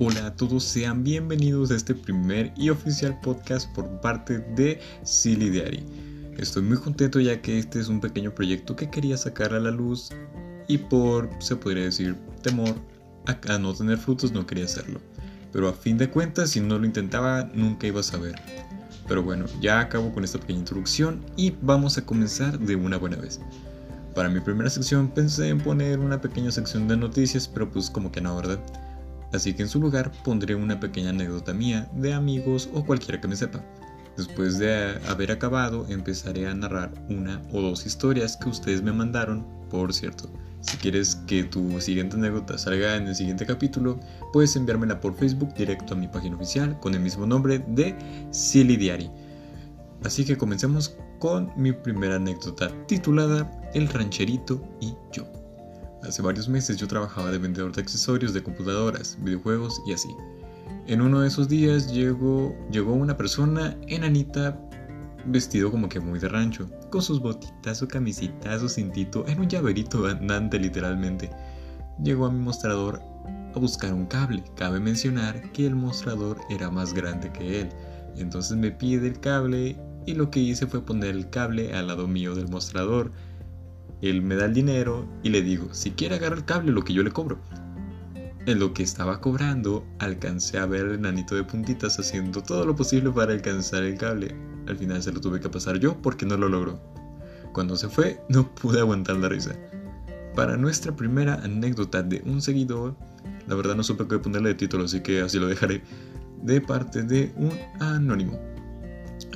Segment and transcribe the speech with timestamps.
[0.00, 5.50] Hola a todos, sean bienvenidos a este primer y oficial podcast por parte de Silly
[5.50, 5.84] Diary.
[6.36, 9.72] Estoy muy contento ya que este es un pequeño proyecto que quería sacar a la
[9.72, 10.10] luz
[10.68, 12.76] y por, se podría decir, temor
[13.26, 15.00] a, no tener frutos no quería hacerlo.
[15.52, 18.36] Pero a fin de cuentas, si no lo intentaba, nunca iba a saber.
[19.08, 23.16] Pero bueno, ya acabo con esta pequeña introducción y vamos a comenzar de una buena
[23.16, 23.40] vez.
[24.14, 28.12] Para mi primera sección pensé en poner una pequeña sección de noticias, pero pues como
[28.12, 28.60] que no, ¿verdad?
[29.32, 33.28] Así que en su lugar pondré una pequeña anécdota mía de amigos o cualquiera que
[33.28, 33.62] me sepa.
[34.16, 39.46] Después de haber acabado, empezaré a narrar una o dos historias que ustedes me mandaron.
[39.70, 40.28] Por cierto,
[40.60, 44.00] si quieres que tu siguiente anécdota salga en el siguiente capítulo,
[44.32, 47.94] puedes enviármela por Facebook directo a mi página oficial con el mismo nombre de
[48.32, 49.08] Silly Diary.
[50.04, 55.37] Así que comencemos con mi primera anécdota titulada El rancherito y yo.
[56.02, 60.08] Hace varios meses yo trabajaba de vendedor de accesorios de computadoras, videojuegos y así.
[60.86, 64.58] En uno de esos días llegó, llegó una persona enanita
[65.26, 69.48] vestido como que muy de rancho, con sus botitas, su camisita, su cintito, en un
[69.48, 71.30] llaverito andante literalmente.
[72.02, 73.02] Llegó a mi mostrador
[73.54, 74.44] a buscar un cable.
[74.56, 77.68] Cabe mencionar que el mostrador era más grande que él.
[78.16, 82.06] Entonces me pide el cable y lo que hice fue poner el cable al lado
[82.06, 83.12] mío del mostrador
[84.00, 86.92] él me da el dinero y le digo, si quiere agarrar el cable, lo que
[86.92, 87.38] yo le cobro.
[88.46, 92.74] En lo que estaba cobrando, alcancé a ver al enanito de puntitas haciendo todo lo
[92.74, 94.34] posible para alcanzar el cable.
[94.66, 96.80] Al final se lo tuve que pasar yo porque no lo logró.
[97.52, 99.54] Cuando se fue, no pude aguantar la risa.
[100.34, 102.96] Para nuestra primera anécdota de un seguidor,
[103.48, 105.82] la verdad no supe qué ponerle de título, así que así lo dejaré.
[106.42, 108.38] De parte de un anónimo.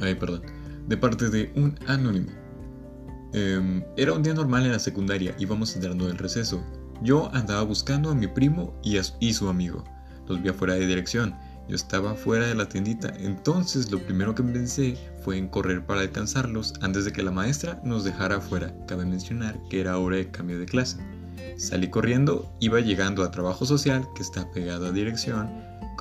[0.00, 0.42] Ay, perdón.
[0.86, 2.30] De parte de un anónimo.
[3.32, 6.62] Em, era un día normal en la secundaria, íbamos entrando del receso.
[7.02, 9.84] Yo andaba buscando a mi primo y, a, y su amigo.
[10.28, 11.34] Los vi afuera de dirección.
[11.68, 16.00] Yo estaba fuera de la tiendita, entonces lo primero que pensé fue en correr para
[16.00, 18.74] alcanzarlos antes de que la maestra nos dejara afuera.
[18.86, 20.98] Cabe mencionar que era hora de cambio de clase.
[21.56, 25.48] Salí corriendo, iba llegando a trabajo social, que está pegado a dirección,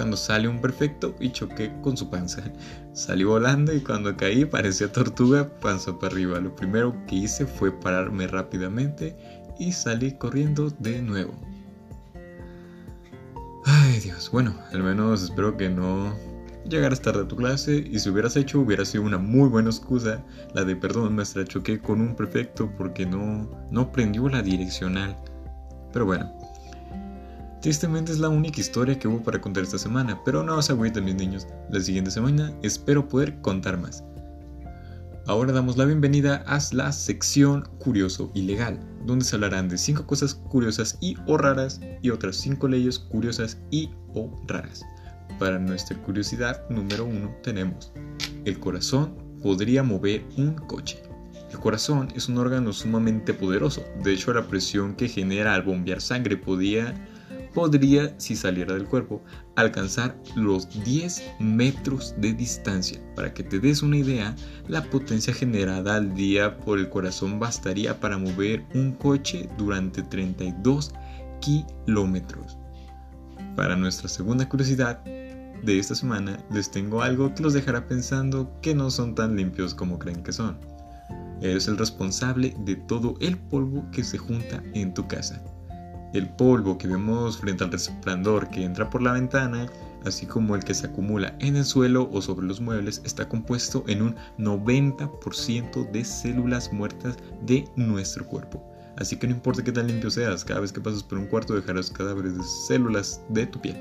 [0.01, 2.41] cuando sale un perfecto y choqué con su panza.
[2.91, 6.39] Salí volando y cuando caí parecía tortuga panza para arriba.
[6.39, 9.15] Lo primero que hice fue pararme rápidamente
[9.59, 11.35] y salí corriendo de nuevo.
[13.63, 16.15] Ay Dios, bueno, al menos espero que no
[16.67, 20.25] llegaras tarde a tu clase y si hubieras hecho hubiera sido una muy buena excusa
[20.55, 25.15] la de perdón maestra choqué con un perfecto porque no, no prendió la direccional.
[25.93, 26.40] Pero bueno,
[27.61, 31.05] Tristemente es la única historia que hubo para contar esta semana, pero no os agüiten
[31.05, 34.03] mis niños, la siguiente semana espero poder contar más.
[35.27, 40.07] Ahora damos la bienvenida a la sección Curioso y Legal, donde se hablarán de 5
[40.07, 44.81] cosas curiosas y o raras y otras 5 leyes curiosas y o raras.
[45.37, 47.93] Para nuestra curiosidad número 1 tenemos,
[48.43, 51.03] el corazón podría mover un coche.
[51.51, 56.01] El corazón es un órgano sumamente poderoso, de hecho la presión que genera al bombear
[56.01, 56.95] sangre podía
[57.53, 59.21] podría, si saliera del cuerpo,
[59.55, 62.99] alcanzar los 10 metros de distancia.
[63.15, 64.35] Para que te des una idea,
[64.67, 70.93] la potencia generada al día por el corazón bastaría para mover un coche durante 32
[71.41, 72.57] kilómetros.
[73.55, 78.73] Para nuestra segunda curiosidad de esta semana, les tengo algo que los dejará pensando que
[78.73, 80.57] no son tan limpios como creen que son.
[81.41, 85.43] Eres el responsable de todo el polvo que se junta en tu casa.
[86.13, 89.67] El polvo que vemos frente al resplandor que entra por la ventana,
[90.03, 93.85] así como el que se acumula en el suelo o sobre los muebles, está compuesto
[93.87, 98.61] en un 90% de células muertas de nuestro cuerpo.
[98.97, 101.55] Así que no importa qué tan limpio seas, cada vez que pasas por un cuarto
[101.55, 103.77] dejarás cadáveres de células de tu piel.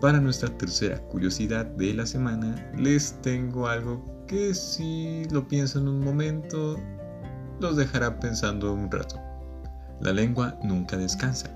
[0.00, 6.00] Para nuestra tercera curiosidad de la semana, les tengo algo que si lo piensan un
[6.00, 6.78] momento,
[7.60, 9.25] los dejará pensando un rato.
[10.00, 11.50] La lengua nunca descansa.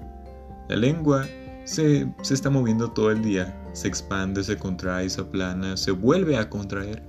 [0.68, 1.26] La lengua
[1.64, 6.48] se, está moviendo todo el día, se expande, se contrae, se aplana, se vuelve a
[6.48, 7.02] contraer.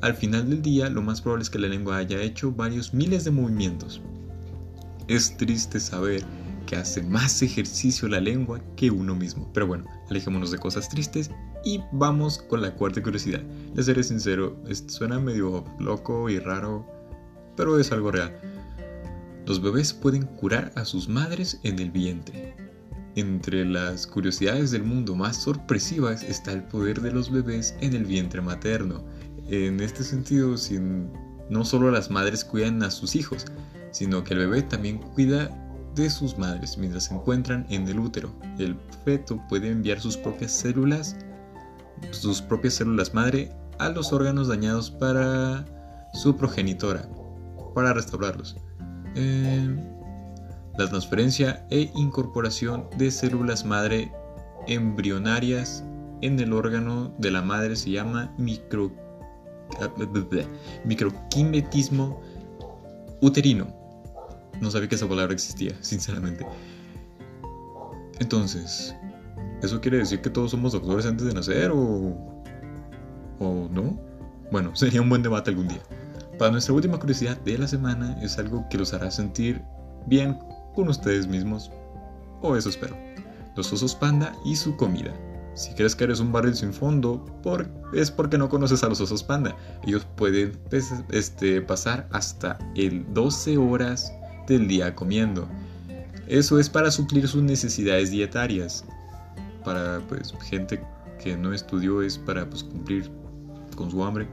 [0.00, 3.24] Al final del día, lo más probable es que la lengua haya hecho varios miles
[3.24, 4.00] de movimientos.
[5.08, 6.24] Es triste saber
[6.66, 9.48] que hace más ejercicio la lengua que uno mismo.
[9.52, 11.30] Pero bueno, alejémonos de cosas tristes
[11.64, 13.42] y vamos con la cuarta curiosidad.
[13.74, 14.56] Les seré sincero,
[14.88, 16.86] suena medio loco y raro,
[17.56, 18.32] pero es algo real.
[19.46, 22.54] Los bebés pueden curar a sus madres en el vientre.
[23.16, 28.04] Entre las curiosidades del mundo más sorpresivas está el poder de los bebés en el
[28.04, 29.04] vientre materno.
[29.48, 30.54] En este sentido,
[31.50, 33.46] no solo las madres cuidan a sus hijos,
[33.90, 35.50] sino que el bebé también cuida
[35.96, 38.32] de sus madres mientras se encuentran en el útero.
[38.58, 41.16] El feto puede enviar sus propias células,
[42.12, 45.66] sus propias células madre, a los órganos dañados para
[46.14, 47.08] su progenitora,
[47.74, 48.56] para restaurarlos.
[49.14, 49.76] Eh,
[50.78, 54.10] la transferencia e incorporación de células madre
[54.66, 55.84] embrionarias
[56.22, 58.90] en el órgano de la madre se llama micro,
[60.84, 62.20] microquimetismo
[63.20, 63.66] uterino.
[64.60, 66.46] No sabía que esa palabra existía, sinceramente.
[68.20, 68.94] Entonces,
[69.62, 72.16] ¿eso quiere decir que todos somos doctores antes de nacer o...
[73.40, 73.98] o no?
[74.50, 75.82] Bueno, sería un buen debate algún día.
[76.38, 79.62] Para nuestra última curiosidad de la semana es algo que los hará sentir
[80.06, 80.38] bien
[80.74, 81.70] con ustedes mismos,
[82.40, 82.96] o eso espero.
[83.54, 85.12] Los osos panda y su comida.
[85.54, 89.00] Si crees que eres un barril sin fondo, por, es porque no conoces a los
[89.00, 89.54] osos panda.
[89.86, 94.12] Ellos pueden pues, este, pasar hasta el 12 horas
[94.46, 95.46] del día comiendo.
[96.26, 98.84] Eso es para suplir sus necesidades dietarias.
[99.64, 100.82] Para pues gente
[101.22, 103.10] que no estudió es para pues, cumplir
[103.76, 104.26] con su hambre.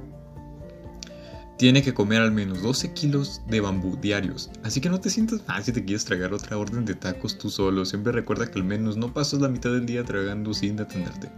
[1.60, 4.50] Tiene que comer al menos 12 kilos de bambú diarios.
[4.64, 7.52] Así que no te sientas mal si te quieres tragar otra orden de tacos tú
[7.52, 7.86] solo.
[7.86, 11.30] Siempre recuerda que al menos no pasas la mitad del día tragando sin detenerte.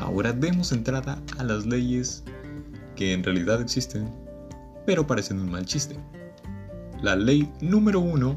[0.00, 2.24] Ahora demos entrada a las leyes
[2.96, 4.08] que en realidad existen,
[4.84, 5.96] pero parecen un mal chiste
[7.02, 8.36] la ley número uno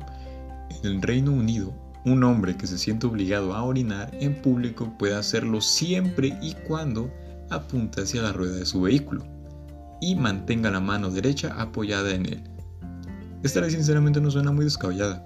[0.70, 1.74] en el Reino Unido,
[2.06, 7.12] un hombre que se siente obligado a orinar en público puede hacerlo siempre y cuando
[7.50, 9.26] apunte hacia la rueda de su vehículo
[10.02, 12.44] y mantenga la mano derecha apoyada en él.
[13.44, 15.26] Esta ley sinceramente no suena muy descabellada.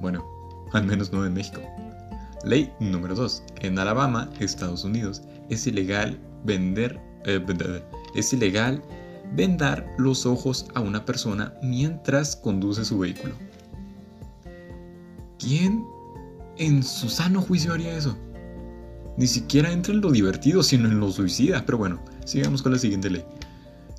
[0.00, 0.24] Bueno,
[0.72, 1.60] al menos no en México.
[2.44, 3.42] Ley número 2.
[3.60, 7.40] En Alabama, Estados Unidos, es ilegal vender, eh,
[8.14, 8.82] es ilegal
[9.34, 13.34] vendar los ojos a una persona mientras conduce su vehículo.
[15.38, 15.84] ¿Quién
[16.58, 18.16] en su sano juicio haría eso?
[19.16, 21.64] Ni siquiera entra en lo divertido, sino en lo suicida.
[21.66, 23.24] Pero bueno, sigamos con la siguiente ley.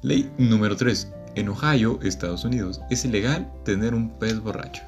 [0.04, 1.14] Ley número 3.
[1.36, 4.84] En Ohio, Estados Unidos, es ilegal tener un pez borracho.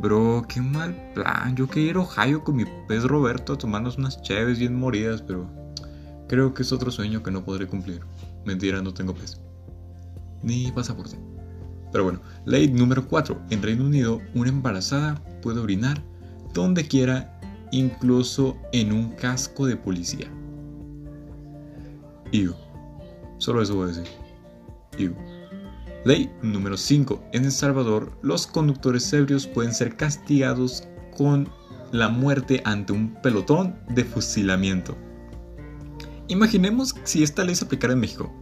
[0.00, 1.54] Bro, qué mal plan.
[1.54, 5.20] Yo quería ir a Ohio con mi pez Roberto a tomarnos unas chaves bien moridas,
[5.20, 5.46] pero
[6.28, 8.00] creo que es otro sueño que no podré cumplir.
[8.46, 9.38] Mentira, no tengo peso.
[10.42, 11.18] Ni pasaporte.
[11.92, 13.38] Pero bueno, ley número 4.
[13.50, 16.02] En Reino Unido, una embarazada puede orinar
[16.54, 17.38] donde quiera,
[17.70, 20.30] incluso en un casco de policía.
[22.32, 22.63] Iu.
[23.44, 25.14] Solo eso voy a decir.
[26.06, 27.24] Ley número 5.
[27.34, 31.50] En El Salvador, los conductores ebrios pueden ser castigados con
[31.92, 34.96] la muerte ante un pelotón de fusilamiento.
[36.28, 38.32] Imaginemos si esta ley se aplicara en México.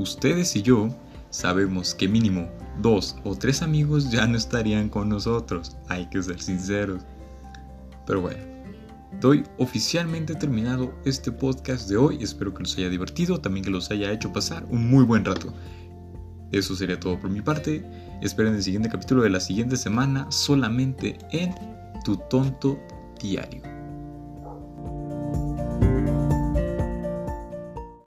[0.00, 0.88] Ustedes y yo
[1.30, 2.50] sabemos que mínimo
[2.80, 7.04] dos o tres amigos ya no estarían con nosotros, hay que ser sinceros.
[8.06, 8.51] Pero bueno,
[9.20, 13.90] doy oficialmente terminado este podcast de hoy, espero que los haya divertido, también que los
[13.90, 15.52] haya hecho pasar un muy buen rato.
[16.50, 17.84] Eso sería todo por mi parte,
[18.20, 21.54] esperen el siguiente capítulo de la siguiente semana solamente en
[22.04, 22.78] Tu Tonto
[23.20, 23.81] Diario.